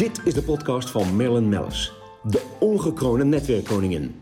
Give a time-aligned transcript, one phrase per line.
[0.00, 1.92] Dit is de podcast van Marilyn Mellis,
[2.22, 4.20] de ongekroonde netwerkkoningin.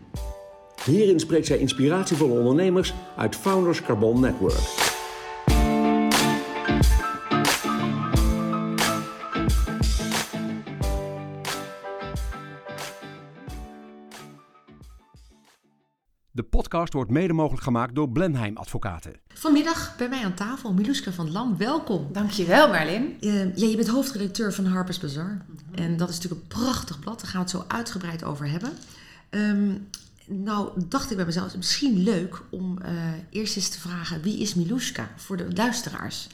[0.85, 4.87] Hierin spreekt zij inspiratievolle ondernemers uit Founders Carbon Network.
[16.31, 19.21] De podcast wordt mede mogelijk gemaakt door Blenheim Advocaten.
[19.39, 21.57] Vanmiddag bij mij aan tafel Miluska van Lam.
[21.57, 22.07] Welkom.
[22.11, 23.17] Dankjewel Marlin.
[23.21, 25.45] Uh, ja, je bent hoofdredacteur van Harper's Bazaar.
[25.75, 27.19] En dat is natuurlijk een prachtig blad.
[27.19, 28.71] Daar gaan we het zo uitgebreid over hebben.
[29.29, 29.87] Um,
[30.25, 32.89] nou, dacht ik bij mezelf, misschien leuk om uh,
[33.29, 34.21] eerst eens te vragen...
[34.21, 36.27] wie is Miluska voor de luisteraars?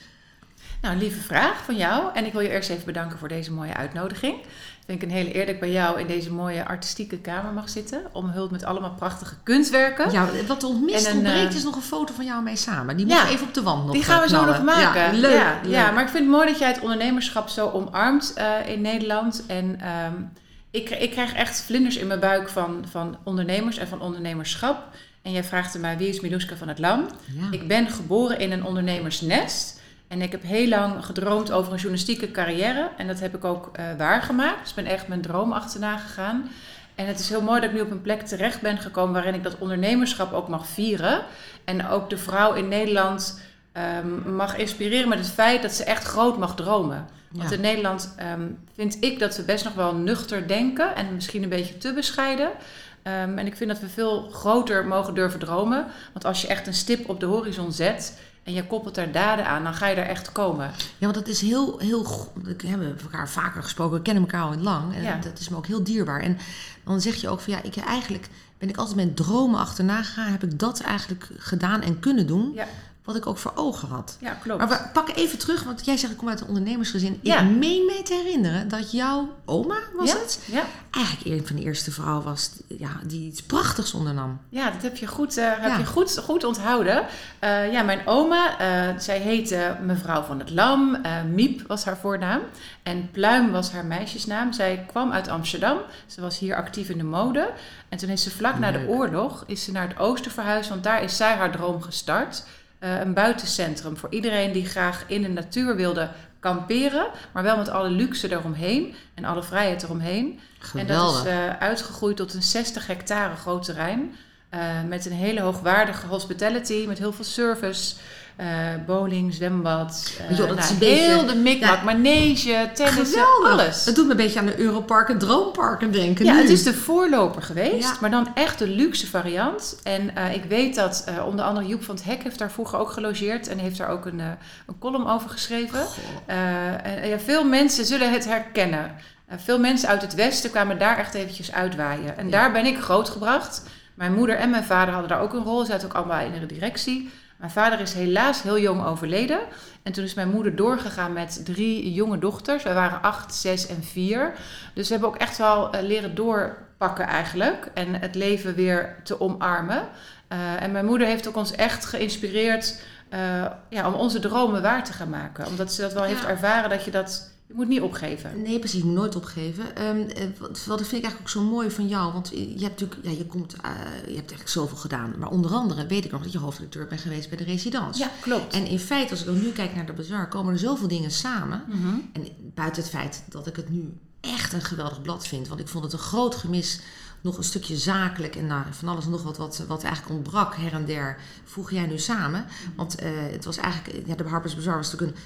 [0.86, 2.04] Nou, lieve vraag van jou.
[2.14, 4.36] En ik wil je eerst even bedanken voor deze mooie uitnodiging.
[4.36, 7.54] Ik vind ik een hele eer dat ik bij jou in deze mooie artistieke kamer
[7.54, 8.02] mag zitten.
[8.12, 10.12] Omhuld met allemaal prachtige kunstwerken.
[10.12, 12.98] Ja, wat ontmist en ontbreekt uh, is nog een foto van jou mee samen.
[12.98, 14.48] Die moet ja, even op de wand nog Die gaan we knallen.
[14.48, 15.02] zo nog maken.
[15.02, 15.72] Ja, leuk, ja, leuk.
[15.72, 19.44] ja, maar ik vind het mooi dat jij het ondernemerschap zo omarmt uh, in Nederland.
[19.48, 20.32] En um,
[20.72, 24.88] ik, ik krijg echt vlinders in mijn buik van, van ondernemers en van ondernemerschap.
[25.22, 27.06] En jij vraagt mij, wie is Miluska van het Lam?
[27.52, 29.84] Ik ben geboren in een ondernemersnest.
[30.08, 32.90] En ik heb heel lang gedroomd over een journalistieke carrière.
[32.98, 34.60] En dat heb ik ook uh, waargemaakt.
[34.60, 36.50] Dus ik ben echt mijn droom achterna gegaan.
[36.96, 39.34] En het is heel mooi dat ik nu op een plek terecht ben gekomen waarin
[39.34, 41.22] ik dat ondernemerschap ook mag vieren.
[41.66, 43.42] En ook de vrouw in Nederland
[43.74, 47.08] um, mag inspireren met het feit dat ze echt groot mag dromen.
[47.38, 51.44] Want in Nederland um, vind ik dat we best nog wel nuchter denken en misschien
[51.44, 52.48] een beetje te bescheiden.
[52.48, 55.86] Um, en ik vind dat we veel groter mogen durven dromen.
[56.14, 59.46] Want als je echt een stip op de horizon zet en je koppelt daar daden
[59.46, 60.66] aan, dan ga je daar echt komen.
[60.98, 62.32] Ja, want dat is heel, heel...
[62.44, 64.96] We hebben elkaar vaker gesproken, we kennen elkaar al lang.
[64.96, 65.18] En Ja.
[65.18, 66.22] dat is me ook heel dierbaar.
[66.22, 66.38] En
[66.84, 70.32] dan zeg je ook van ja, ik eigenlijk ben ik altijd mijn dromen achterna gegaan.
[70.32, 72.68] Heb ik dat eigenlijk gedaan en kunnen doen, Ja,
[73.06, 74.18] wat ik ook voor ogen had.
[74.20, 74.60] ja klopt.
[74.60, 77.20] Maar we pakken even terug, want jij zegt ik kom uit een ondernemersgezin.
[77.22, 77.40] Ja.
[77.40, 80.18] Ik meen mij te herinneren dat jouw oma, was ja?
[80.18, 80.40] het?
[80.52, 80.64] Ja.
[80.92, 84.40] Eigenlijk een van de eerste vrouwen was ja, die iets prachtigs ondernam.
[84.50, 87.06] Ja, dat heb je goed, uh, heb je goed, goed onthouden.
[87.44, 90.98] Uh, ja, mijn oma, uh, zij heette mevrouw van het Lam.
[91.34, 92.42] Miep was haar voornaam.
[92.84, 94.54] En Pluim was haar meisjesnaam.
[94.54, 95.78] Zij kwam uit Amsterdam.
[96.06, 97.52] Ze was hier actief in de mode.
[97.90, 100.70] En toen is ze vlak na de oorlog is ze naar het oosten verhuisd.
[100.70, 102.44] Want daar is zij haar droom gestart.
[102.80, 106.10] Uh, een buitencentrum voor iedereen die graag in de natuur wilde
[106.40, 107.08] kamperen.
[107.34, 108.96] Maar wel met alle luxe eromheen.
[109.14, 110.26] En alle vrijheid eromheen.
[110.26, 111.26] En dat Geweldig.
[111.26, 114.16] is uh, uitgegroeid tot een 60 hectare groot terrein.
[114.54, 117.96] Uh, met een hele hoogwaardige hospitality, met heel veel service.
[118.42, 118.46] Uh,
[118.86, 120.12] bowling, zwembad.
[120.22, 123.86] Uh, Joh, dat nou, is beetje- heel de mikmak, manege, tennis, alles.
[123.86, 126.26] Het doet me een beetje aan de Europark en Droomparken denken.
[126.26, 126.40] Ja, nu.
[126.40, 127.98] het is de voorloper geweest, Ja.
[128.02, 129.80] maar dan echt de luxe variant.
[129.84, 132.92] En uh, ik weet dat onder andere Joep van het Hek heeft daar vroeger ook
[132.92, 135.80] gelogeerd en heeft daar ook een, een column over geschreven.
[136.26, 138.96] En, ja, veel mensen zullen het herkennen.
[139.36, 142.18] Veel mensen uit het Westen kwamen daar echt eventjes uitwaaien.
[142.18, 142.32] En Ja.
[142.32, 143.64] daar ben ik grootgebracht.
[143.94, 145.60] Mijn moeder en mijn vader hadden daar ook een rol.
[145.66, 147.10] Ze zaten ook allemaal in de directie.
[147.38, 149.40] Mijn vader is helaas heel jong overleden.
[149.84, 152.64] En toen is mijn moeder doorgegaan met drie jonge dochters.
[152.64, 154.34] Wij waren acht, zes en vier.
[154.74, 157.72] Dus we hebben ook echt wel uh, leren doorpakken eigenlijk.
[157.74, 159.88] En het leven weer te omarmen.
[160.30, 162.82] Uh, en mijn moeder heeft ook ons echt geïnspireerd
[163.14, 165.48] uh, ja, om onze dromen waar te gaan maken.
[165.48, 166.10] Omdat ze dat wel Ja.
[166.10, 167.34] heeft ervaren dat je dat...
[167.48, 168.42] Je moet niet opgeven.
[168.42, 168.80] Nee, precies.
[168.80, 169.88] Je moet nooit opgeven.
[169.88, 170.08] Um,
[170.40, 172.14] wat, wat vind ik eigenlijk ook zo mooi van jou.
[172.14, 173.62] Want je hebt natuurlijk, ja, je komt, uh,
[173.92, 175.14] je hebt eigenlijk zoveel gedaan.
[175.18, 178.00] Maar onder andere weet ik nog dat je hoofdredacteur bent geweest bij de residence.
[178.00, 178.54] Ja, klopt.
[178.54, 181.12] En in feite, als ik dan nu kijk naar de bazaar, komen er zoveel dingen
[181.12, 181.64] samen.
[181.68, 182.10] Mm -hmm.
[182.14, 185.48] En buiten het feit dat ik het nu echt een geweldig blad vind.
[185.48, 186.80] Want ik vond het een groot gemis
[187.22, 190.56] nog een stukje zakelijk en nou, van alles en nog wat, wat, wat eigenlijk ontbrak
[190.56, 192.46] her en der, voeg jij nu samen.
[192.76, 195.24] Want uh, het was eigenlijk, ja, de Harper's Bazaar was natuurlijk een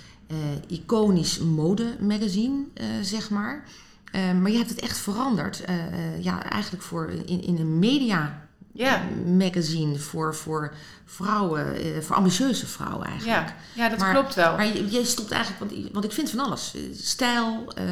[0.67, 3.63] iconisch modemagazine, uh, zeg maar.
[4.15, 5.63] Uh, maar je hebt het echt veranderd.
[6.21, 9.01] ja, eigenlijk voor in, in een media ja.
[9.37, 10.73] magazine voor, voor
[11.05, 13.47] vrouwen, voor ambitieuze vrouwen eigenlijk.
[13.47, 14.55] Ja, ja dat maar, klopt wel.
[14.55, 16.73] Maar je, je stopt eigenlijk, want, want ik vind van alles.
[17.01, 17.83] Stijl, uh,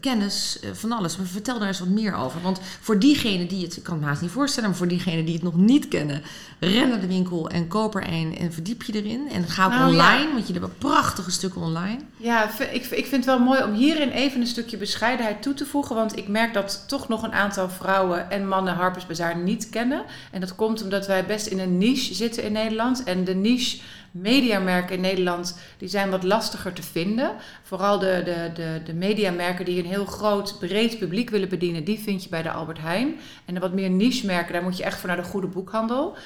[0.00, 1.16] kennis, uh, van alles.
[1.16, 2.40] Maar vertel daar eens wat meer over.
[2.40, 5.34] Want voor diegenen die het, ik kan het haast niet voorstellen, maar voor diegenen die
[5.34, 6.22] het nog niet kennen,
[6.60, 9.28] ren naar de winkel en koop er een en verdiep je erin.
[9.30, 10.32] En ga ook nou, online, ja.
[10.32, 11.98] want jullie hebben prachtige stukken online.
[12.16, 15.66] Ja, ik, ik vind het wel mooi om hierin even een stukje bescheidenheid toe te
[15.66, 15.96] voegen.
[15.96, 20.04] Want ik merk dat toch nog een aantal vrouwen en mannen Harper's Bazaar niet kennen.
[20.30, 23.04] En dat komt omdat wij best in een niche zitten in Nederland.
[23.04, 23.80] En de niche
[24.10, 27.32] mediamerken in Nederland die zijn wat lastiger te vinden.
[27.62, 31.98] Vooral de, de, de, de mediamerken die een heel groot, breed publiek willen bedienen, die
[31.98, 33.16] vind je bij de Albert Heijn.
[33.44, 36.16] En de wat meer niche merken, daar moet je echt voor naar de goede boekhandel.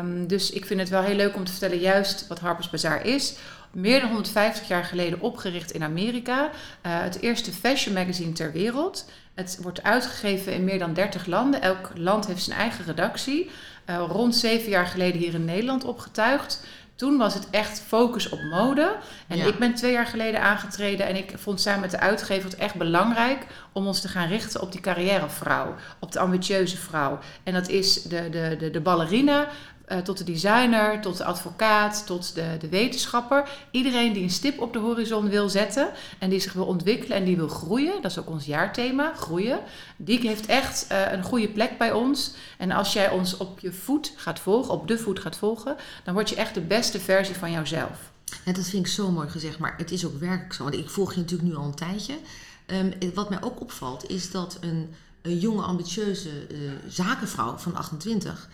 [0.00, 3.06] Um, dus ik vind het wel heel leuk om te vertellen juist wat Harper's Bazaar
[3.06, 3.36] is.
[3.72, 6.50] meer dan 150 jaar geleden opgericht in Amerika.
[6.80, 9.04] Eh, het eerste fashion magazine ter wereld.
[9.36, 11.62] Het wordt uitgegeven in meer dan 30 landen.
[11.62, 13.50] Elk land heeft zijn eigen redactie.
[13.90, 16.60] Uh, rond zeven jaar geleden hier in Nederland opgetuigd.
[16.94, 18.96] Toen was het echt focus op mode.
[19.26, 19.44] En Ja.
[19.44, 22.74] ik ben twee jaar geleden aangetreden en ik vond samen met de uitgever het echt
[22.74, 27.18] belangrijk om ons te gaan richten op die carrièrevrouw, op de ambitieuze vrouw.
[27.42, 29.48] En dat is de, de, de, de ballerina.
[29.86, 33.48] Eh, tot de designer, tot de advocaat, tot de, de wetenschapper.
[33.70, 35.88] Iedereen die een stip op de horizon wil zetten
[36.18, 39.58] en die zich wil ontwikkelen en die wil groeien, dat is ook ons jaarthema, groeien.
[39.96, 42.34] Die heeft echt eh, een goede plek bij ons.
[42.58, 46.14] En als jij ons op je voet gaat volgen, op de voet gaat volgen, dan
[46.14, 48.12] word je echt de beste versie van jouzelf.
[48.44, 50.62] Dat vind ik zo mooi gezegd, maar het is ook werkelijk zo.
[50.62, 52.18] Want ik volg je natuurlijk nu al een tijdje.
[52.66, 56.56] Ehm, wat mij ook opvalt, is dat een, een jonge, ambitieuze eh,
[56.88, 58.48] zakenvrouw van 28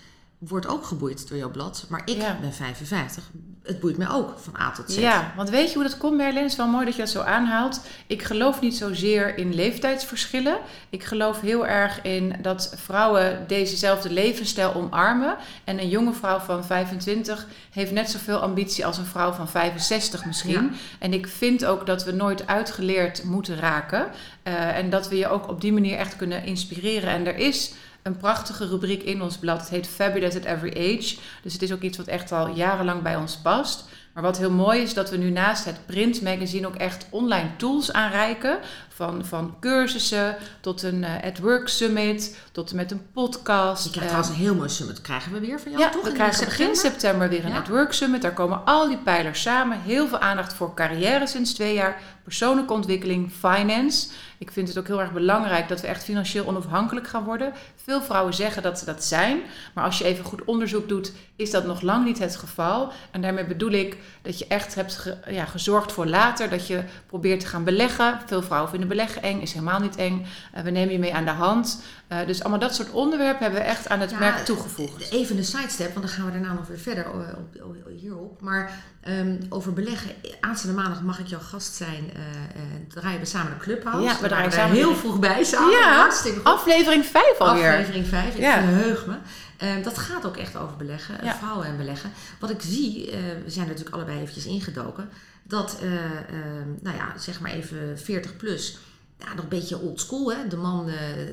[0.49, 1.85] wordt ook geboeid door jouw blad.
[1.89, 2.39] Maar ik Ja.
[2.41, 3.31] ben 55.
[3.62, 4.97] Het boeit mij ook van A tot Z.
[4.99, 6.43] Ja, want weet je hoe dat komt, Merlin?
[6.43, 7.81] Het is wel mooi dat je dat zo aanhaalt.
[8.06, 10.59] Ik geloof niet zozeer in leeftijdsverschillen.
[10.91, 15.37] Ik geloof heel erg in dat vrouwen dezezelfde levensstijl omarmen.
[15.65, 20.25] En een jonge vrouw van 25 heeft net zoveel ambitie als een vrouw van 65
[20.25, 20.53] misschien.
[20.65, 20.69] Ja.
[20.99, 24.06] En ik vind ook dat we nooit uitgeleerd moeten raken.
[24.43, 27.11] Eh, en dat we je ook op die manier echt kunnen inspireren.
[27.11, 29.60] En er is een prachtige rubriek in ons blad.
[29.60, 31.16] Het heet Fabulous at Every Age.
[31.43, 33.84] Dus het is ook iets wat echt al jarenlang bij ons past.
[34.14, 37.93] Maar wat heel mooi is, dat we nu naast het printmagazine ook echt online tools
[37.93, 38.59] aanreiken.
[38.88, 43.85] Van, van cursussen tot een eh, at Work Summit, tot met een podcast.
[43.85, 45.00] Je krijgt trouwens een heel mooi summit.
[45.00, 46.05] Krijgen we weer van jou, ja, toch?
[46.05, 46.91] we krijgen begin september?
[46.91, 47.59] september weer een Ja.
[47.59, 48.23] at Work Summit.
[48.23, 49.81] Daar komen al die pijlers samen.
[49.81, 52.00] Heel veel aandacht voor carrière sinds twee jaar.
[52.23, 54.08] Persoonlijke ontwikkeling, finance.
[54.38, 57.53] Ik vind het ook heel erg belangrijk dat we echt financieel onafhankelijk gaan worden.
[57.76, 59.41] Veel vrouwen zeggen dat ze dat zijn.
[59.75, 62.93] Maar als je even goed onderzoek doet, is dat nog lang niet het geval.
[63.11, 66.50] En daarmee bedoel ik dat je echt hebt ge- ja, gezorgd voor later.
[66.50, 68.20] Dat je probeert te gaan beleggen.
[68.26, 70.26] Veel vrouwen vinden beleggen eng, is helemaal niet eng.
[70.52, 71.82] Eh, we nemen je mee aan de hand.
[72.08, 75.10] Eh, dus allemaal dat soort onderwerpen hebben we echt aan het Ja, merk toegevoegd.
[75.10, 78.40] Even een sidestep, want dan gaan we daarna nog weer verder eh, op, op- hierop.
[78.40, 80.10] Maar ehm, over beleggen,
[80.40, 82.10] aanstaande maandag mag ik jouw gast zijn.
[82.14, 84.08] eh eh, draaien we samen de Clubhouse.
[84.08, 85.70] Ja, we draaien samen heel vroeg bij samen.
[85.70, 86.46] Ja, hartstikke goed.
[86.46, 87.70] Aflevering 5 alweer.
[87.70, 88.52] Aflevering 5, ik Ja.
[88.55, 89.14] verheug me.
[89.62, 91.37] Eh, dat gaat ook echt over beleggen, eh, Ja.
[91.37, 92.11] vrouwen en beleggen.
[92.41, 95.09] Wat ik zie, eh, we zijn natuurlijk allebei eventjes ingedoken,
[95.43, 98.79] dat, eh, eh, nou ja, zeg maar even 40 plus,
[99.19, 100.32] ja, nog een beetje old school.
[100.32, 100.49] Hè?
[100.49, 100.91] De man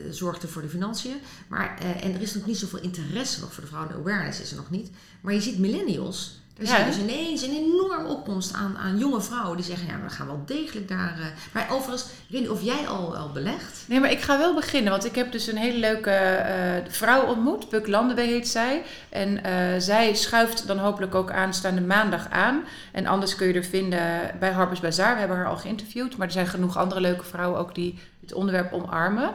[0.10, 1.16] zorgde voor de financiën.
[1.48, 3.94] Maar, en er is nog niet zoveel interesse nog voor de vrouwen.
[3.94, 4.90] De awareness is er nog niet.
[5.22, 6.40] Maar je ziet millennials.
[6.60, 10.10] Er is dus ineens een enorm opkomst aan, aan jonge vrouwen die zeggen, ja, we
[10.10, 11.16] gaan wel degelijk daar...
[11.20, 13.84] eh, Maar overigens, ik weet niet of jij al, al belegt.
[13.86, 17.22] Nee, maar ik ga wel beginnen, want ik heb dus een hele leuke eh, vrouw
[17.26, 17.70] ontmoet.
[17.70, 18.84] Puk Landewee heet zij.
[19.10, 22.64] En eh, zij schuift dan hopelijk ook aanstaande maandag aan.
[22.92, 25.14] En anders kun je er vinden bij Harper's Bazaar.
[25.14, 26.18] We hebben haar al geïnterviewd.
[26.18, 29.32] Maar er zijn genoeg andere leuke vrouwen ook die het onderwerp omarmen.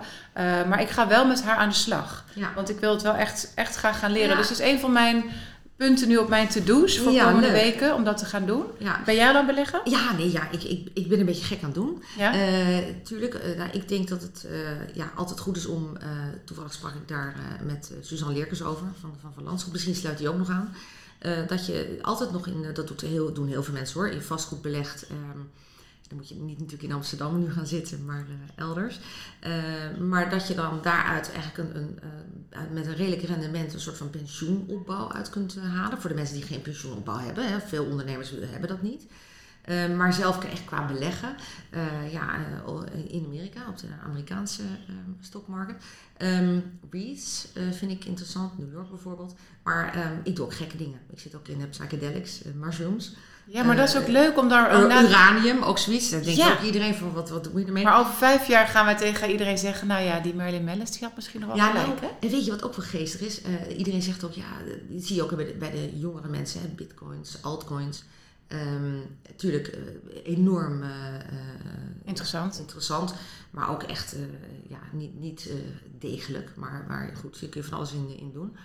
[0.68, 2.24] Maar ik ga wel met haar aan de slag.
[2.32, 2.48] Ja.
[2.54, 4.28] Want ik wil het wel echt, echt graag gaan leren.
[4.30, 4.36] Ja.
[4.36, 5.24] Dus het is een van mijn
[5.76, 7.62] punten nu op mijn to-do's voor Ja, komende leuk.
[7.62, 7.94] weken.
[7.94, 8.64] Om dat te gaan doen.
[8.78, 9.02] Ja.
[9.04, 9.80] Ben jij het beleggen?
[9.84, 12.02] Ja, nee, ja, ik, ik, ik ben een beetje gek aan het doen.
[12.18, 12.34] Ja?
[12.34, 15.96] Eh, tuurlijk, eh, nou, ik denk dat het eh, ja, altijd goed is om...
[16.44, 19.72] toevallig sprak ik daar met Suzanne Leerkens over van, van Van Landschap.
[19.72, 20.74] Misschien sluit die ook nog aan.
[21.48, 22.66] Dat je altijd nog in...
[22.74, 24.08] dat doet heel, doen heel veel mensen hoor.
[24.08, 25.06] In vastgoed belegt.
[25.06, 25.38] ehm,
[26.14, 29.00] dan moet je niet natuurlijk in Amsterdam nu gaan zitten, maar eh, elders.
[29.40, 29.52] Eh,
[30.00, 31.98] maar dat je dan daaruit eigenlijk een, een,
[32.50, 36.00] eh, met een redelijk rendement een soort van pensioenopbouw uit kunt halen.
[36.00, 37.48] Voor de mensen die geen pensioenopbouw hebben.
[37.48, 37.60] Hè.
[37.60, 39.06] Veel ondernemers hebben dat niet.
[39.96, 41.36] Maar zelf echt qua beleggen,
[42.10, 42.36] ja,
[43.08, 45.68] in Amerika, op de Amerikaanse eh.
[46.16, 49.34] Ehm REITs eh, vind ik interessant, New York bijvoorbeeld.
[49.62, 51.00] Maar ehm, ik doe ook gekke dingen.
[51.12, 53.14] Ik zit ook in de psychedelics, mushrooms.
[53.46, 54.80] Ja, maar dat is ook eh, leuk om daar...
[54.82, 56.10] Uh, na- uranium, ook zoiets.
[56.10, 56.52] Daar denkt Ja.
[56.52, 57.84] ook iedereen van, wat, wat doe je ermee?
[57.84, 59.86] Maar over vijf jaar gaan wij tegen iedereen zeggen...
[59.86, 62.44] nou ja, die Marilyn Mellis die had misschien nog wel Ja, gelijk, nou, en weet
[62.44, 63.42] je wat ook wel geestig is?
[63.42, 64.44] Eh, iedereen zegt ook, ja,
[64.88, 68.02] dat zie je ook bij de, bij de jongere mensen, hè, bitcoins, altcoins.
[68.48, 68.96] Ehm
[69.28, 69.80] natuurlijk eh,
[70.36, 71.20] enorm eh, eh,
[72.04, 72.58] Interessant.
[72.58, 73.14] interessant,
[73.50, 74.20] maar ook echt eh,
[74.68, 75.54] ja, niet, niet eh,
[75.98, 76.50] degelijk.
[76.56, 78.56] Maar, maar goed, je kun je van alles in, in doen.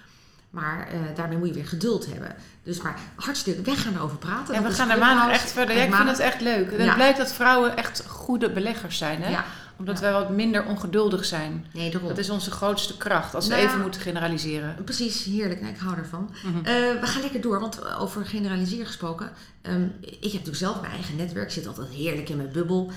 [0.50, 2.36] Maar eh, daarmee moet je weer geduld hebben.
[2.64, 4.56] Dus maar hartstikke, wij gaan erover praten.
[4.56, 5.76] En we gaan er maandag echt verder.
[5.76, 6.72] Ja, ik vind het echt leuk.
[6.72, 6.78] Ja.
[6.78, 9.30] het blijkt dat vrouwen echt goede beleggers zijn, hè?
[9.30, 9.46] Ja,
[9.78, 11.66] Omdat wij wat minder ongeduldig zijn.
[11.74, 12.10] nee, daarom.
[12.10, 14.84] Dat is onze grootste kracht, als we Nou even moeten generaliseren.
[14.84, 15.62] Precies, heerlijk.
[15.62, 16.30] Nee, ik hou ervan.
[16.64, 19.32] Eh, we gaan lekker door, want over generaliseren gesproken.
[19.62, 21.46] ehm, ik heb natuurlijk zelf mijn eigen netwerk.
[21.48, 22.92] Ik zit altijd heerlijk in mijn bubbel.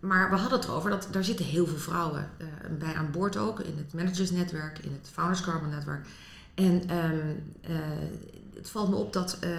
[0.00, 2.46] Maar we hadden het erover dat daar zitten heel veel vrouwen eh,
[2.78, 3.60] bij aan boord ook.
[3.60, 6.06] In het managersnetwerk, in het founders carbon netwerk.
[6.54, 7.30] En ehm,
[7.60, 7.76] eh,
[8.54, 9.50] het valt me op dat eh,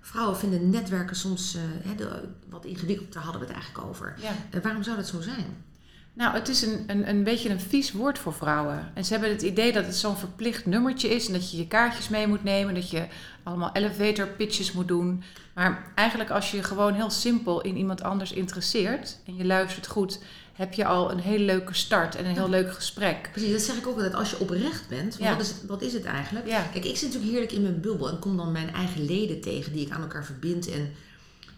[0.00, 3.12] vrouwen vinden netwerken soms eh, de, wat ingewikkeld.
[3.12, 4.16] Daar hadden we het eigenlijk over.
[4.20, 4.60] Ja.
[4.60, 5.64] Waarom zou dat zo zijn?
[6.12, 8.90] Nou, het is een, een, een beetje een vies woord voor vrouwen.
[8.94, 11.66] En ze hebben het idee dat het zo'n verplicht nummertje is en dat je je
[11.66, 13.06] kaartjes mee moet nemen, dat je
[13.42, 15.22] allemaal elevator pitches moet doen.
[15.54, 20.20] Maar eigenlijk als je gewoon heel simpel in iemand anders interesseert en je luistert goed,
[20.52, 23.28] heb je al een hele leuke start en een heel leuk gesprek.
[23.32, 24.14] Precies, dat zeg ik ook altijd.
[24.14, 25.36] Als je oprecht bent, Ja.
[25.36, 26.46] wat, is, wat is het eigenlijk?
[26.46, 26.62] Ja.
[26.62, 29.72] Kijk, ik zit natuurlijk heerlijk in mijn bubbel en kom dan mijn eigen leden tegen
[29.72, 30.68] die ik aan elkaar verbind.
[30.68, 30.92] En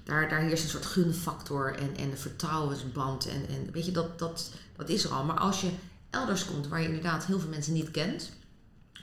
[0.05, 3.29] daar, daar heerst een soort gunfactor en, en een vertrouwensband.
[3.29, 5.25] En, en weet je, dat, dat, dat is er al.
[5.25, 5.71] Maar als je
[6.11, 8.31] elders komt waar je inderdaad heel veel mensen niet kent,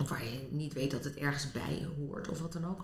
[0.02, 2.84] of waar je niet weet dat het ergens bij hoort of wat dan ook,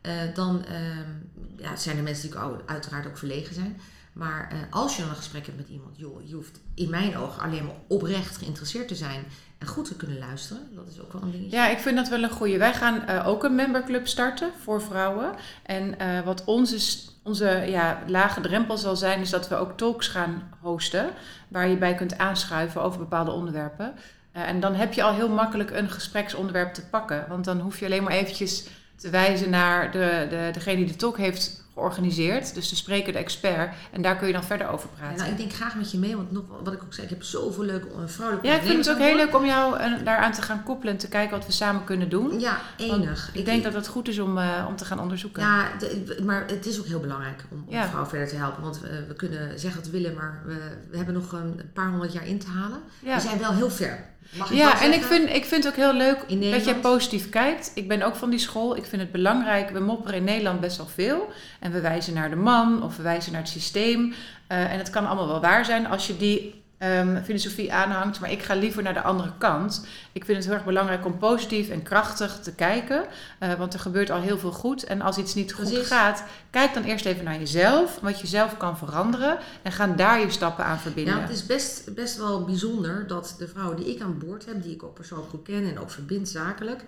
[0.00, 1.10] eh, dan ehm,
[1.56, 3.80] ja, zijn er mensen die ook uiteraard ook verlegen zijn.
[4.14, 7.16] Maar eh, als je dan een gesprek hebt met iemand, joh, je hoeft in mijn
[7.16, 9.24] ogen alleen maar oprecht geïnteresseerd te zijn
[9.58, 10.62] en goed te kunnen luisteren.
[10.74, 11.56] Dat is ook wel een dingetje.
[11.56, 12.58] Ja, ik vind dat wel een goeie.
[12.58, 15.34] Wij gaan eh, ook een memberclub starten voor vrouwen.
[15.62, 20.08] En eh, wat onze, onze ja, lage drempel zal zijn, is dat we ook talks
[20.08, 21.10] gaan hosten.
[21.48, 23.94] Waar je bij kunt aanschuiven over bepaalde onderwerpen.
[24.32, 27.24] En dan heb je al heel makkelijk een gespreksonderwerp te pakken.
[27.28, 28.66] Want dan hoef je alleen maar eventjes
[28.96, 32.54] te wijzen naar de, de, degene die de talk heeft georganiseerd.
[32.54, 33.74] Dus de spreker, de expert.
[33.90, 35.16] En daar kun je dan verder over Ja, praten.
[35.18, 37.22] nou, ik denk graag met je mee, want nog, wat ik ook zei, ik heb
[37.22, 40.32] zoveel leuke eh, vrouwelijke Ja, ik vind het ook heel leuk om jou eh, daaraan
[40.32, 42.40] te gaan koppelen en te kijken wat we samen kunnen doen.
[42.40, 43.30] Ja, enig.
[43.32, 45.42] Ik denk dat het goed is om, eh, om te gaan onderzoeken.
[45.42, 47.84] Ja, de- maar het is ook heel belangrijk om, om Ja.
[47.84, 48.62] vrouwen verder te helpen.
[48.62, 50.56] Want we, we kunnen zeggen wat we willen, maar we,
[50.90, 52.78] we hebben nog een paar honderd jaar in te halen.
[53.02, 53.14] Ja.
[53.14, 54.12] We zijn wel heel ver.
[54.30, 56.80] Mag ik Ja, en ik vind, ik vind het ook heel leuk dat jij Nederland?
[56.80, 57.72] positief kijkt.
[57.74, 58.76] Ik ben ook van die school.
[58.76, 59.70] Ik vind het belangrijk.
[59.70, 61.28] We mopperen in Nederland best wel veel.
[61.60, 64.14] En we wijzen naar de man of we wijzen naar het systeem.
[64.46, 68.20] Eh, en het kan allemaal wel waar zijn als je die ehm, filosofie aanhangt.
[68.20, 69.86] Maar ik ga liever naar de andere kant.
[70.12, 73.04] Ik vind het heel erg belangrijk om positief en krachtig te kijken.
[73.38, 74.84] eh, want er gebeurt al heel veel goed.
[74.84, 75.86] En als iets niet goed Precies.
[75.86, 77.98] gaat, kijk dan eerst even naar jezelf.
[78.00, 79.38] Wat je zelf kan veranderen.
[79.62, 81.14] En ga daar je stappen aan verbinden.
[81.14, 84.62] Ja, het is best, best wel bijzonder dat de vrouwen die ik aan boord heb,
[84.62, 86.84] die ik ook persoonlijk goed ken en ook verbind zakelijk,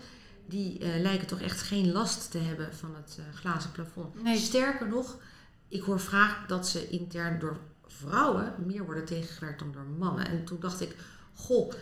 [0.47, 4.23] die eh, lijken toch echt geen last te hebben van het eh, glazen plafond.
[4.23, 4.37] Nee.
[4.39, 5.17] Sterker nog,
[5.69, 7.57] ik hoor vaak dat ze intern door
[8.01, 10.29] vrouwen meer worden tegengewerkt dan door mannen.
[10.29, 10.97] En toen dacht ik,
[11.35, 11.73] goh,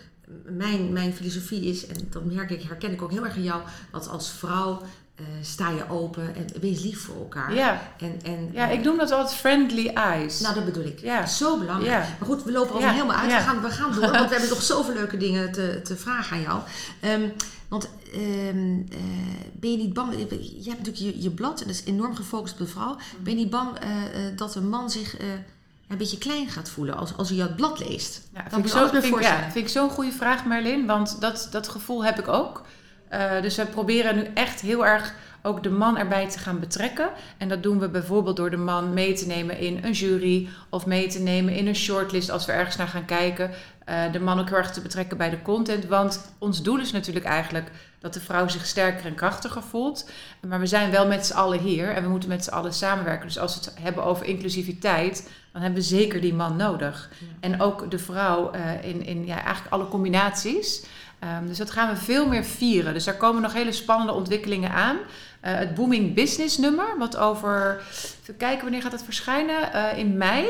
[0.44, 3.62] mijn, mijn filosofie is, en dat merk ik, herken ik ook heel erg in jou,
[3.90, 4.82] dat als vrouw
[5.14, 7.54] eh, sta je open en wees lief voor elkaar.
[7.54, 10.40] Ja, En, en, ja, ik noem dat altijd friendly eyes.
[10.40, 10.98] nou, dat bedoel ik.
[10.98, 11.26] Ja.
[11.26, 11.92] Zo belangrijk.
[11.92, 12.16] Ja.
[12.18, 13.30] Maar goed, we lopen al Ja, helemaal uit.
[13.30, 13.36] ja.
[13.36, 16.36] We, gaan, we gaan door, want we hebben nog zoveel leuke dingen te, te vragen
[16.36, 16.60] aan jou.
[17.00, 17.28] Ehm,
[17.68, 18.98] want ehm, eh,
[19.52, 20.12] ben je niet bang...
[20.14, 22.96] Je hebt natuurlijk je, je blad en dat is enorm gefocust op de vrouw.
[23.22, 23.88] Ben je niet bang eh,
[24.36, 25.16] dat een man zich
[25.88, 28.28] een beetje klein gaat voelen als, als hij jouw blad leest?
[28.34, 30.86] Ja, Kan vind ik zo, vind, ja, vind ik zo'n goede vraag, Merlin.
[30.86, 32.62] Want dat, dat gevoel heb ik ook.
[33.08, 35.14] Eh, dus we proberen nu echt heel erg
[35.46, 37.08] ook de man erbij te gaan betrekken.
[37.38, 40.86] En dat doen we bijvoorbeeld door de man mee te nemen in een jury of
[40.86, 43.50] mee te nemen in een shortlist als we ergens naar gaan kijken.
[43.84, 45.86] Eh, de man ook heel erg te betrekken bij de content.
[45.86, 50.10] Want ons doel is natuurlijk eigenlijk dat de vrouw zich sterker en krachtiger voelt.
[50.48, 53.26] Maar we zijn wel met z'n allen hier en we moeten met z'n allen samenwerken.
[53.26, 57.10] Dus als we het hebben over inclusiviteit, dan hebben we zeker die man nodig.
[57.40, 60.84] En ook de vrouw eh, in, in ja, eigenlijk alle combinaties.
[61.18, 62.92] Ehm, dus dat gaan we veel meer vieren.
[62.92, 64.96] Dus daar komen nog hele spannende ontwikkelingen aan.
[65.44, 67.82] Eh, het Booming Business nummer, wat over,
[68.22, 70.46] even kijken wanneer gaat het verschijnen, Eh, in mei.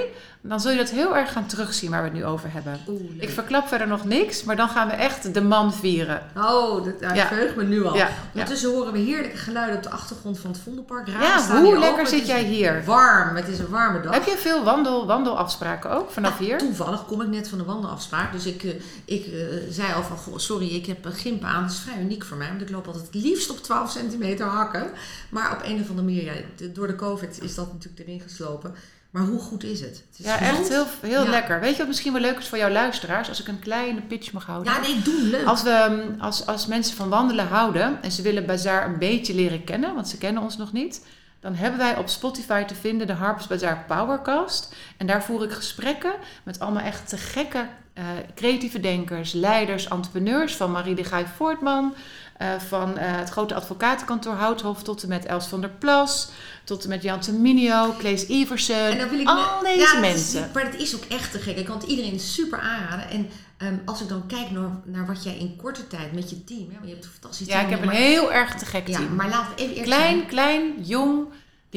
[0.46, 2.80] Dan zul je dat heel erg gaan terugzien waar we het nu over hebben.
[2.88, 3.00] Oeh.
[3.18, 6.22] Ik verklap verder nog niks, maar dan gaan we echt de man vieren.
[6.36, 7.26] Oh, dat, Ja.
[7.26, 7.96] verheug me nu al.
[7.96, 8.08] Ja.
[8.32, 11.08] Ondertussen horen we heerlijke geluiden op de achtergrond van het Vondelpark.
[11.08, 12.06] Ramen Ja, hoe lekker open.
[12.06, 12.84] Zit jij hier?
[12.84, 14.14] Warm, het is een warme dag.
[14.14, 16.58] Heb je veel wandel, wandelafspraken ook vanaf hier?
[16.58, 18.32] Toevallig kom ik net van de wandelafspraak.
[18.32, 18.70] Dus ik, eh,
[19.04, 19.32] ik eh,
[19.70, 21.62] zei al van, goh, sorry, ik heb een gimp aan.
[21.62, 22.48] Dat is vrij uniek voor mij.
[22.48, 24.90] Want ik loop altijd het liefst op 12 centimeter hakken.
[25.28, 28.74] Maar op een of andere manier, door de covid is dat natuurlijk erin geslopen.
[29.14, 30.04] Maar hoe goed is het?
[30.10, 31.30] het is Ja, echt heel, heel Ja.
[31.30, 31.60] lekker.
[31.60, 33.28] Weet je wat misschien wel leuk is voor jouw luisteraars?
[33.28, 34.72] Als ik een kleine pitch mag houden.
[34.72, 35.44] Ja, nee, doe leuk.
[35.46, 39.64] Als, we, als, als mensen van wandelen houden en ze willen Bazaar een beetje leren
[39.64, 41.06] kennen, want ze kennen ons nog niet,
[41.40, 44.74] dan hebben wij op Spotify te vinden de Harpers Bazaar Powercast.
[44.96, 48.04] En daar voer ik gesprekken met allemaal echt te gekke eh,
[48.34, 51.94] creatieve denkers, leiders, entrepreneurs, van Marie de Gaai Voortman,
[52.36, 56.28] eh, van eh, het grote advocatenkantoor Houthof tot en met Els van der Plas,
[56.64, 59.84] tot en met Jan Minio, Klees Iversen, En dan wil ik al me- deze Ja,
[59.86, 60.50] dat is- mensen.
[60.54, 61.56] maar het is ook echt te gek.
[61.56, 63.10] Ik kan het iedereen super aanraden.
[63.10, 66.44] En ehm, als ik dan kijk naar, naar wat jij in korte tijd met je
[66.44, 66.60] team...
[66.68, 67.64] Hè, want je hebt een fantastisch Ja, team.
[67.64, 69.14] ik heb een maar- heel erg te gek Ja, team.
[69.14, 70.26] maar laten we even eerst Klein, zijn.
[70.26, 71.24] klein, jong,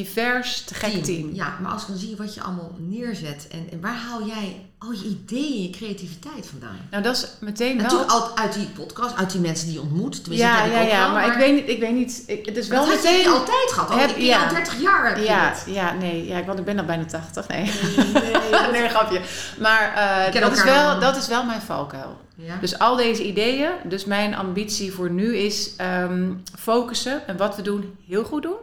[0.03, 1.29] divers, te gek team.
[1.33, 4.65] Ja, maar als ik dan zie wat je allemaal neerzet en, en waar haal jij
[4.77, 6.77] al je ideeën, je creativiteit vandaan?
[6.91, 7.83] Nou, dat is meteen wel...
[7.83, 10.23] Natuurlijk altijd uit die podcast, uit die mensen die je ontmoet.
[10.23, 12.57] Tenminste, ja, ja, ik ja, wel, maar, ik weet niet, ik weet niet, ik, het
[12.57, 13.19] is wel dat had meteen...
[13.19, 13.89] je altijd gehad.
[13.89, 14.43] Al, Heb- ik ja.
[14.43, 17.47] al 30 jaar heb je Ja, ja, nee, ja, want ik ben al bijna 80.
[17.47, 17.71] Nee,
[18.13, 19.21] Nee, nee, grapje.
[19.59, 20.99] Maar eh, dat, is wel, dan.
[20.99, 22.17] dat is wel mijn valkuil.
[22.35, 22.57] Ja.
[22.61, 27.61] Dus al deze ideeën, dus mijn ambitie voor nu is ehm, focussen en wat we
[27.61, 28.57] doen heel goed doen.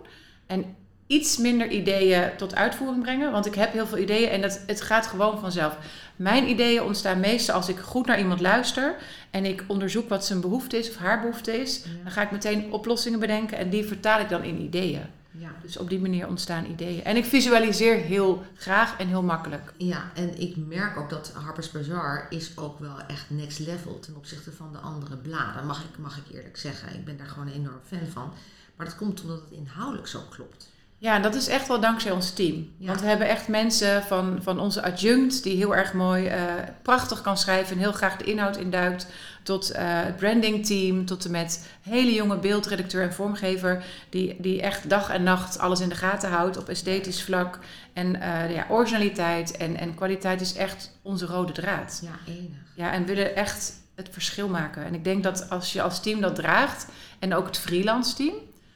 [0.47, 0.77] En
[1.07, 4.81] iets minder ideeën tot uitvoering brengen, want ik heb heel veel ideeën en dat, het
[4.81, 5.77] gaat gewoon vanzelf.
[6.17, 8.95] Mijn ideeën ontstaan meestal als ik goed naar iemand luister
[9.31, 11.85] en ik onderzoek wat zijn behoefte is of haar behoefte is.
[11.85, 11.91] Ja.
[12.03, 15.03] Dan ga ik meteen oplossingen bedenken en die vertaal ik dan in ideeën.
[15.39, 15.51] Ja.
[15.63, 17.05] Dus op die manier ontstaan ideeën.
[17.05, 19.73] En ik visualiseer heel graag en heel makkelijk.
[19.77, 24.17] ja, en ik merk ook dat Harper's Bazaar is ook wel echt next level ten
[24.17, 25.67] opzichte van de andere bladen.
[25.67, 26.95] Mag ik, mag ik eerlijk zeggen.
[26.95, 28.33] Ik ben daar gewoon een enorm fan van.
[28.77, 30.69] Maar dat komt omdat het inhoudelijk zo klopt.
[30.99, 32.73] Ja, dat is echt wel dankzij ons team.
[32.79, 32.87] Ja.
[32.87, 36.43] Want we hebben echt mensen van, van onze adjunct die heel erg mooi, eh,
[36.83, 39.07] prachtig kan schrijven en heel graag de inhoud induikt.
[39.43, 44.89] Tot eh, het brandingteam, tot en met hele jonge beeldredacteur en vormgever die, die echt
[44.89, 47.59] dag en nacht alles in de gaten houdt op esthetisch vlak.
[47.93, 52.01] En eh, ja, originaliteit en, en kwaliteit is echt onze rode draad.
[52.03, 52.59] Ja, enig.
[52.75, 54.85] Ja, en willen echt het verschil maken.
[54.85, 56.87] En ik denk dat als je als team dat draagt,
[57.19, 58.35] en ook het freelance team.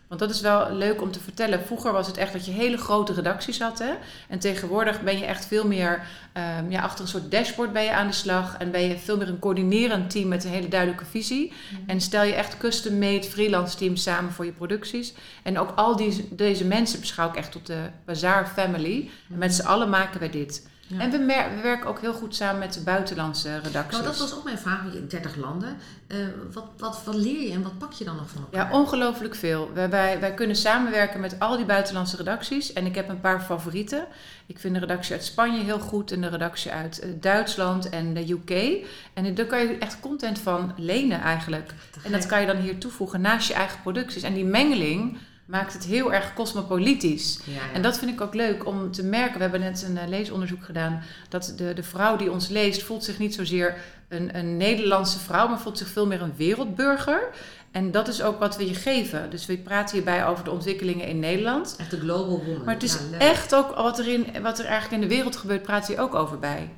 [0.09, 1.65] Want dat is wel leuk om te vertellen.
[1.65, 3.79] Vroeger was het echt dat je hele grote redacties had.
[3.79, 3.93] Hè?
[4.29, 7.93] En tegenwoordig ben je echt veel meer ehm, ja, achter een soort dashboard ben je
[7.93, 8.57] aan de slag.
[8.59, 11.53] En ben je veel meer een coördinerend team met een hele duidelijke visie.
[11.87, 15.15] En stel je echt custom-made freelance teams samen voor je producties.
[15.43, 19.11] En ook al die, deze mensen beschouw ik echt tot de Bazaar family.
[19.33, 20.69] En met z'n allen maken wij dit.
[20.89, 21.01] Ja.
[21.01, 21.25] En we,
[21.63, 23.93] werken ook heel goed samen met de buitenlandse redacties.
[23.93, 24.81] Nou, dat was ook mijn vraag.
[24.81, 25.77] want je hebt 30 landen.
[26.07, 26.19] Eh,
[26.53, 28.71] wat, wat, wat leer je en wat pak je dan nog van elkaar?
[28.71, 29.71] Ja, ongelooflijk veel.
[29.75, 32.73] Wij, wij, wij kunnen samenwerken met al die buitenlandse redacties.
[32.73, 34.07] En ik heb een paar favorieten.
[34.47, 36.13] Ik vind de redactie uit Spanje heel goed.
[36.13, 38.87] En de redactie uit eh, Duitsland en de UK.
[39.15, 41.75] En daar kan je echt content van lenen eigenlijk.
[42.03, 44.23] En dat kan je dan hier toevoegen naast je eigen producties.
[44.23, 47.41] En die mengeling maakt het heel erg cosmopolitisch.
[47.45, 47.61] Ja, ja.
[47.73, 49.35] En dat vind ik ook leuk om te merken.
[49.35, 51.03] We hebben net een eh, leesonderzoek gedaan.
[51.29, 53.77] Dat de, de vrouw die ons leest voelt zich niet zozeer
[54.09, 57.29] een, een Nederlandse vrouw, maar voelt zich veel meer een wereldburger.
[57.71, 59.31] En dat is ook wat we je geven.
[59.31, 61.77] Dus we praten hierbij over de ontwikkelingen in Nederland.
[61.79, 62.65] Echt de global woman.
[62.65, 65.37] Maar het is Ja, echt ook wat er, in, wat er eigenlijk in de wereld
[65.37, 66.71] gebeurt, praat je ook over bij.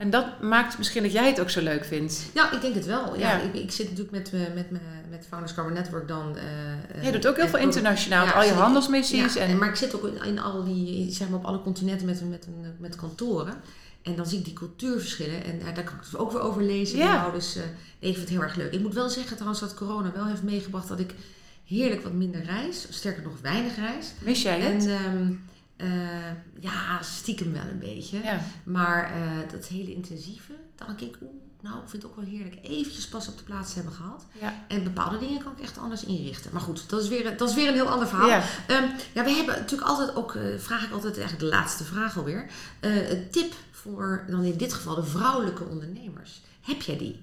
[0.00, 0.04] Ja.
[0.04, 2.22] En dat maakt misschien dat jij het ook zo leuk vindt.
[2.34, 3.18] Nou, ik denk het wel.
[3.18, 3.40] Ja, Ja.
[3.40, 4.78] Ik, ik zit natuurlijk met, me- met, me-
[5.10, 6.36] met Founders Carbon Network dan.
[6.36, 9.34] eh, Jij doet ook heel veel internationaal, Ja, al je handelsmissies.
[9.34, 12.06] Ja, en, maar ik zit ook in, in al die, zeg maar op alle continenten
[12.06, 13.54] met, met, met, met kantoren.
[14.02, 15.44] En dan zie ik die cultuurverschillen.
[15.44, 16.98] En ja, daar kan ik het ook weer over lezen.
[16.98, 17.14] Ja.
[17.20, 18.72] Nou, dus eh, nee, ik vind het heel erg leuk.
[18.72, 21.14] Ik moet wel zeggen trouwens dat corona wel heeft meegebracht dat ik
[21.64, 22.86] heerlijk wat minder reis.
[22.90, 24.06] Sterker nog, weinig reis.
[24.18, 24.86] mis jij het?
[24.86, 25.32] En ehm,
[25.80, 28.22] eh, ja, stiekem wel een beetje.
[28.22, 28.40] ja.
[28.64, 32.28] Maar eh, dat hele intensieve, dan denk ik, oeh, nou, ik vind het ook wel
[32.30, 34.24] heerlijk eventjes pas op de plaats hebben gehad.
[34.40, 34.54] Ja.
[34.68, 36.50] En bepaalde dingen kan ik echt anders inrichten.
[36.52, 38.28] Maar goed, dat is weer, dat is weer een heel ander verhaal.
[38.28, 38.42] Ja.
[38.66, 42.18] Ehm, ja, we hebben natuurlijk altijd ook, eh, vraag ik altijd eigenlijk de laatste vraag
[42.18, 42.50] alweer.
[42.80, 46.40] Een tip voor, dan in dit geval, de vrouwelijke ondernemers.
[46.60, 47.22] Heb jij die?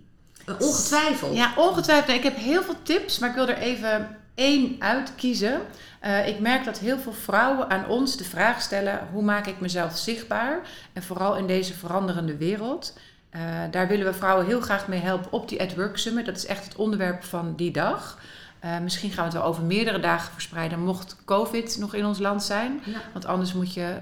[0.59, 1.35] Ongetwijfeld.
[1.35, 2.17] Ja, ongetwijfeld.
[2.17, 5.61] Ik heb heel veel tips, maar ik wil er even één uitkiezen.
[5.99, 9.59] Eh, ik merk dat heel veel vrouwen aan ons de vraag stellen: hoe maak ik
[9.59, 10.59] mezelf zichtbaar?
[10.93, 12.97] En vooral in deze veranderende wereld.
[13.29, 16.25] Eh, daar willen we vrouwen heel graag mee helpen op die At Work Summit.
[16.25, 18.19] Dat is echt het onderwerp van die dag.
[18.59, 22.19] Eh, misschien gaan we het wel over meerdere dagen verspreiden, mocht COVID nog in ons
[22.19, 22.81] land zijn.
[22.85, 23.01] Ja.
[23.13, 23.97] Want anders moet je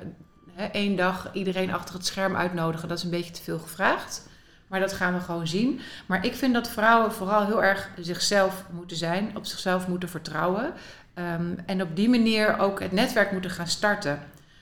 [0.54, 2.88] hè, één dag iedereen achter het scherm uitnodigen.
[2.88, 4.28] Dat is een beetje te veel gevraagd.
[4.76, 5.80] Maar dat gaan we gewoon zien.
[6.06, 10.74] Maar ik vind dat vrouwen vooral heel erg zichzelf moeten zijn, op zichzelf moeten vertrouwen.
[11.14, 14.20] Ehm, en op die manier ook het netwerk moeten gaan starten.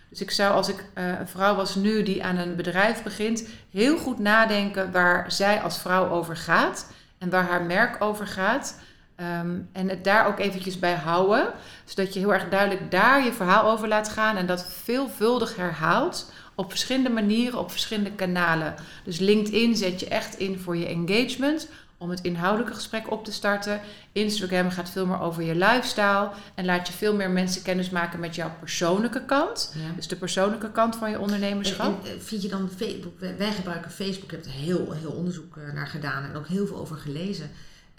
[0.09, 3.47] Dus ik zou, als ik eh, een vrouw was nu die aan een bedrijf begint,
[3.71, 8.79] heel goed nadenken waar zij als vrouw over gaat en waar haar merk over gaat.
[9.15, 11.47] Ehm, en het daar ook eventjes bij houden,
[11.83, 16.31] zodat je heel erg duidelijk daar je verhaal over laat gaan en dat veelvuldig herhaalt
[16.55, 18.75] op verschillende manieren, op verschillende kanalen.
[19.03, 21.67] Dus LinkedIn zet je echt in voor je engagement,
[22.03, 23.81] om het inhoudelijke gesprek op te starten.
[24.11, 28.19] Instagram gaat veel meer over je lifestyle en laat je veel meer mensen kennis maken
[28.19, 29.73] met jouw persoonlijke kant.
[29.75, 29.95] Ja.
[29.95, 32.05] Dus de persoonlijke kant van je ondernemerschap.
[32.05, 33.19] en, vind je dan Facebook?
[33.19, 34.31] Wij, wij gebruiken Facebook.
[34.31, 37.51] Ik heb er heel, heel onderzoek eh, naar gedaan en ook heel veel over gelezen.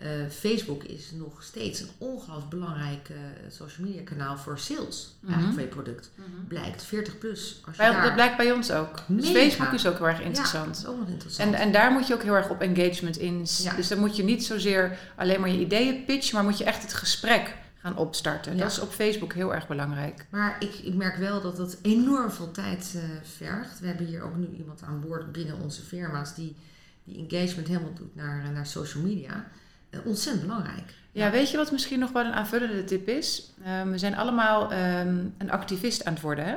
[0.05, 3.17] Eh, Facebook is nog steeds een ongelooflijk belangrijk eh,
[3.51, 5.33] social media kanaal voor sales Mhm.
[5.33, 6.11] eigenlijk van je product.
[6.49, 7.61] Blijkt 40 plus.
[7.67, 8.99] Als je Bij- daar, dat blijkt bij ons ook.
[9.07, 9.29] Dus.
[9.29, 10.67] Facebook is ook heel erg Ja, interessant.
[10.67, 11.55] dat is ook nog interessant.
[11.55, 13.47] En, en daar moet je ook heel erg op engagement in.
[13.63, 13.75] Ja.
[13.75, 16.83] Dus dan moet je niet zozeer alleen maar je ideeën pitchen, maar moet je echt
[16.83, 18.57] het gesprek gaan opstarten.
[18.57, 18.63] Ja.
[18.63, 20.27] Dat is op Facebook heel erg belangrijk.
[20.31, 23.03] Maar ik, ik merk wel dat het enorm veel tijd eh,
[23.37, 23.81] vergt.
[23.81, 26.57] We hebben hier ook nu iemand aan boord binnen onze firma's die
[27.05, 29.49] die engagement helemaal doet naar, naar social media.
[29.95, 30.95] Eh, ontzettend belangrijk.
[31.13, 33.53] Ja, weet je wat misschien nog wel een aanvullende tip is?
[33.65, 36.45] Ehm, we zijn allemaal ehm, een activist aan het worden.
[36.45, 36.57] Hè?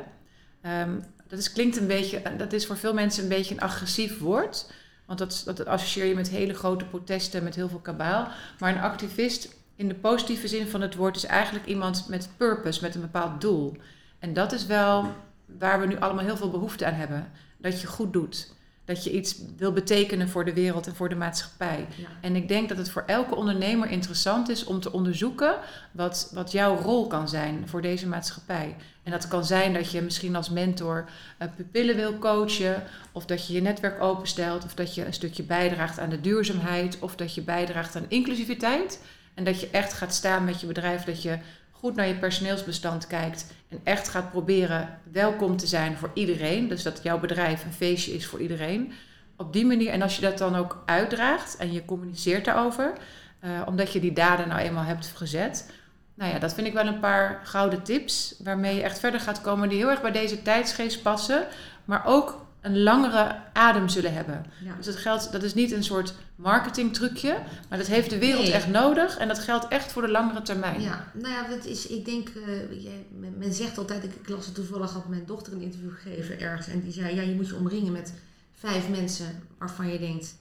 [0.61, 0.91] Ehm,
[1.27, 4.71] dat is, klinkt een beetje, dat is voor veel mensen een beetje een agressief woord.
[5.05, 8.27] Want dat, dat associeer je met hele grote protesten, met heel veel kabaal.
[8.59, 12.81] Maar een activist in de positieve zin van het woord is eigenlijk iemand met purpose,
[12.81, 13.77] met een bepaald doel.
[14.19, 15.15] En dat is wel
[15.59, 17.31] waar we nu allemaal heel veel behoefte aan hebben.
[17.57, 18.55] Dat je goed doet.
[18.87, 21.85] Dat je iets wil betekenen voor de wereld en voor de maatschappij.
[21.95, 22.07] Ja.
[22.21, 25.55] En ik denk dat het voor elke ondernemer interessant is om te onderzoeken
[25.91, 28.75] wat, wat jouw rol kan zijn voor deze maatschappij.
[29.03, 31.09] En dat kan zijn dat je misschien als mentor
[31.41, 35.43] uh, pupillen wil coachen, of dat je je netwerk openstelt, of dat je een stukje
[35.43, 39.01] bijdraagt aan de duurzaamheid, of dat je bijdraagt aan inclusiviteit.
[39.33, 41.37] En dat je echt gaat staan met je bedrijf, dat je
[41.71, 46.67] goed naar je personeelsbestand kijkt en echt gaat proberen welkom te zijn voor iedereen.
[46.67, 48.93] Dus dat jouw bedrijf een feestje is voor iedereen.
[49.35, 52.93] Op die manier, en als je dat dan ook uitdraagt en je communiceert daarover,
[53.41, 55.71] uh, omdat je die daden nou eenmaal hebt gezet.
[56.13, 59.41] Nou ja, dat vind ik wel een paar gouden tips waarmee je echt verder gaat
[59.41, 61.47] komen die heel erg bij deze tijdsgeest passen,
[61.85, 64.45] maar ook een langere adem zullen hebben.
[64.63, 64.75] Ja.
[64.75, 67.37] Dus dat geldt, dat is niet een soort marketingtrucje,
[67.69, 68.53] maar dat heeft de wereld Nee.
[68.53, 70.81] echt nodig en dat geldt echt voor de langere termijn.
[70.81, 73.05] Ja, nou ja, dat is, ik denk, eh, jij,
[73.37, 76.67] men, zegt altijd, ik, ik las het toevallig, had mijn dochter een interview gegeven ergens.
[76.67, 78.13] En die zei, ja, je moet je omringen met
[78.53, 80.35] vijf mensen waarvan je denkt,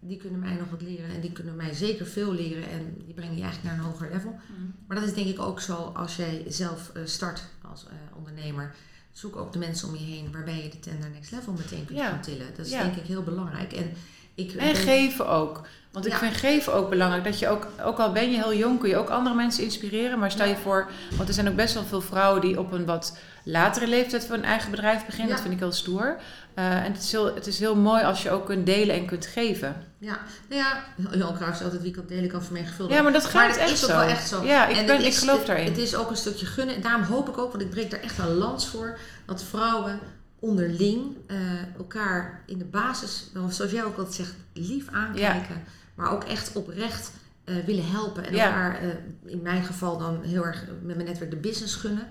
[0.00, 1.10] die kunnen mij nog wat leren.
[1.14, 2.70] En die kunnen mij zeker veel leren.
[2.70, 4.30] En die brengen je eigenlijk naar een hoger level.
[4.30, 4.74] Mm.
[4.86, 8.74] Maar dat is denk ik ook zo als jij zelf eh, start als eh, ondernemer.
[9.18, 11.84] Zoek ook de mensen om je heen waarbij je de tent naar next level meteen
[11.84, 12.46] kunt gaan tillen.
[12.56, 13.72] Dat is denk ik heel belangrijk.
[13.72, 13.92] En,
[14.38, 15.60] ik En geven ook.
[15.92, 16.18] Want ik Ja.
[16.18, 17.24] vind geven ook belangrijk.
[17.24, 20.18] Dat je ook, ook al ben je heel jong, kun je ook andere mensen inspireren.
[20.18, 22.84] Maar stel je voor, want er zijn ook best wel veel vrouwen die op een
[22.84, 25.26] wat latere leeftijd van een eigen bedrijf beginnen.
[25.28, 25.32] Ja.
[25.32, 26.16] Dat vind ik heel stoer.
[26.54, 29.06] Eh, en het is, heel, het is heel mooi als je ook kunt delen en
[29.06, 29.76] kunt geven.
[29.98, 32.96] Ja, nou ja, Cruijff zei altijd wie kan delen kan vermenigvuldigen.
[32.96, 33.96] Ja, maar dat gaat echt is ook zo.
[33.96, 34.44] wel echt zo.
[34.44, 35.66] Ja, ik, En ben, het ik is- geloof het- daarin.
[35.66, 36.74] Het is ook een stukje gunnen.
[36.74, 39.98] En daarom hoop ik ook, want ik breek daar echt een lans voor, dat vrouwen
[40.38, 41.36] onderling eh,
[41.78, 45.62] elkaar in de basis, wel, zoals jij ook altijd zegt, lief aankijken.
[45.94, 47.12] Maar ook echt oprecht
[47.44, 48.26] eh, willen helpen.
[48.26, 48.46] En Ja.
[48.46, 48.88] elkaar, eh,
[49.24, 52.06] in mijn geval dan heel erg met mijn netwerk de business gunnen.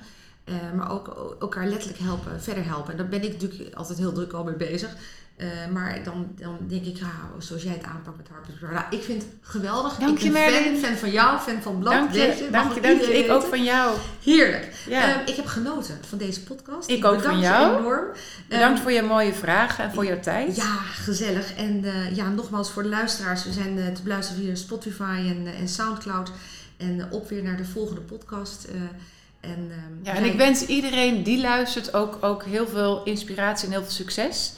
[0.76, 2.92] Maar ook elkaar letterlijk helpen, verder helpen.
[2.92, 4.96] En daar ben ik natuurlijk altijd heel druk al mee bezig.
[5.38, 8.60] Eh, maar dan, dan denk ik, ja, zoals jij het aanpakt met Harper's.
[8.62, 9.95] Nou, ik vind het geweldig.
[9.95, 11.93] Dank ik je, ben fan, fan van jou, fan van Blad.
[11.93, 13.06] Dank je, dank je, ook dank je.
[13.08, 13.97] iedereen Ik ook van jou.
[14.23, 14.73] Heerlijk.
[14.88, 15.21] Ja.
[15.21, 16.89] Eh, ik heb genoten van deze podcast.
[16.89, 17.78] Ik ook bedank van je jou.
[17.80, 18.06] enorm.
[18.47, 20.56] Bedankt Eh, voor je mooie vragen en voor jouw tijd.
[20.56, 21.54] ja, gezellig.
[21.56, 23.43] En eh, ja, nogmaals voor de luisteraars.
[23.43, 26.32] We zijn eh, te beluisteren via Spotify en, en Soundcloud.
[26.78, 28.67] En op weer naar de volgende podcast.
[29.41, 33.73] en, ehm, Ja, en ik wens iedereen die luistert ook, ook heel veel inspiratie en
[33.73, 34.54] heel veel succes.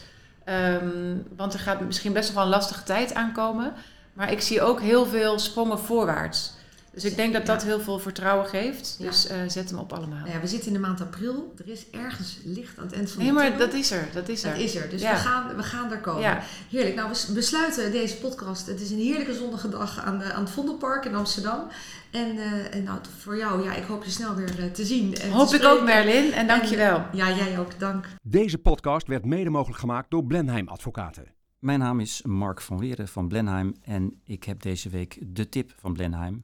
[0.50, 3.74] Ehm, want er gaat misschien best wel een lastige tijd aankomen.
[4.14, 6.54] Maar ik zie ook heel veel sprongen voorwaarts.
[7.02, 7.68] Dus ik denk dat dat Ja.
[7.68, 8.96] heel veel vertrouwen geeft.
[9.00, 9.06] Ja.
[9.06, 10.18] Dus eh, zet hem op allemaal.
[10.20, 11.54] Nou ja, we zitten in de maand april.
[11.58, 13.66] Er is ergens licht aan het eind van Nee, de maar tunnel.
[13.68, 14.08] dat is er.
[14.14, 14.52] Dat is er.
[14.52, 14.90] Dat is er.
[14.90, 15.12] Dus Ja.
[15.12, 16.22] we, gaan, we gaan daar komen.
[16.22, 16.42] Ja.
[16.70, 16.96] Heerlijk.
[16.96, 18.68] Nou, we besluiten deze podcast.
[18.68, 21.68] Het is een heerlijke zonnige dag aan, de, aan het Vondelpark in Amsterdam.
[22.12, 25.06] En, eh, en nou, voor jou, ja, ik hoop je snel weer eh, te zien.
[25.16, 26.32] En te Hoop ik ook, Merlin.
[26.34, 26.96] En dankjewel.
[26.98, 27.80] En, eh, ja, jij ook.
[27.80, 28.06] Dank.
[28.24, 31.26] Deze podcast werd mede mogelijk gemaakt door Blenheim Advocaten.
[31.60, 35.74] Mijn naam is Mark van Weeren van Blenheim en ik heb deze week de tip
[35.80, 36.44] van Blenheim.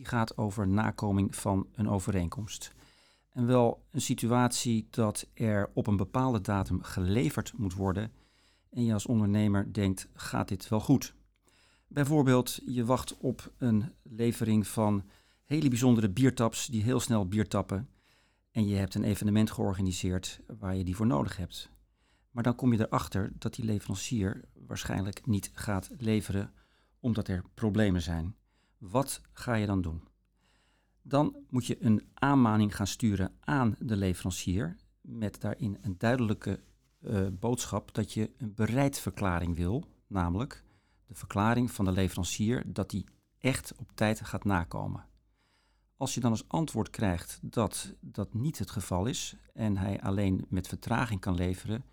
[0.00, 2.72] Die gaat over nakoming van een overeenkomst.
[3.32, 8.12] En wel een situatie dat er op een bepaalde datum geleverd moet worden
[8.70, 11.14] en je als ondernemer denkt, gaat dit wel goed?
[11.86, 15.04] Bijvoorbeeld, je wacht op een levering van
[15.44, 17.88] hele bijzondere biertaps die heel snel bier tappen
[18.50, 21.70] en je hebt een evenement georganiseerd waar je die voor nodig hebt.
[22.30, 26.52] Maar dan kom je erachter dat die leverancier waarschijnlijk niet gaat leveren
[27.00, 28.38] omdat er problemen zijn.
[28.80, 30.08] Wat ga je dan doen?
[31.02, 36.60] Dan moet je een aanmaning gaan sturen aan de leverancier met daarin een duidelijke
[37.00, 40.64] eh, boodschap dat je een bereidverklaring wil, namelijk
[41.06, 43.04] de verklaring van de leverancier dat die
[43.38, 45.06] echt op tijd gaat nakomen.
[45.96, 50.46] Als je dan als antwoord krijgt dat dat niet het geval is en hij alleen
[50.48, 51.84] met vertraging kan leveren,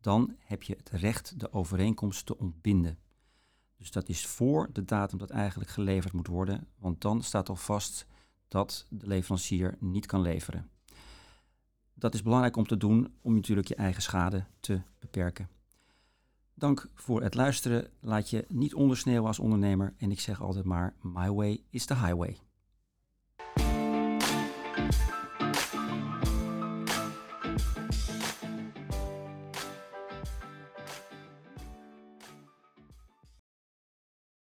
[0.00, 2.98] dan heb je het recht de overeenkomst te ontbinden.
[3.78, 7.56] Dus dat is voor de datum dat eigenlijk geleverd moet worden, want dan staat al
[7.56, 8.06] vast
[8.48, 10.70] dat de leverancier niet kan leveren.
[11.94, 15.48] Dat is belangrijk om te doen om natuurlijk je eigen schade te beperken.
[16.54, 17.90] Dank voor het luisteren.
[18.00, 21.94] Laat je niet ondersneeuwen als ondernemer en ik zeg altijd maar: My way is the
[21.94, 22.38] highway.